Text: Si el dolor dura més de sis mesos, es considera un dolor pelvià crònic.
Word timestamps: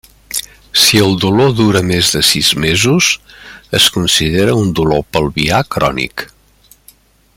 Si 0.83 1.01
el 1.07 1.11
dolor 1.23 1.51
dura 1.59 1.81
més 1.89 2.09
de 2.15 2.21
sis 2.29 2.49
mesos, 2.63 3.11
es 3.81 3.91
considera 3.99 4.57
un 4.63 4.73
dolor 4.81 5.05
pelvià 5.19 5.61
crònic. 5.77 6.25